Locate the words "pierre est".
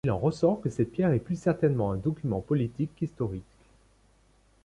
0.91-1.19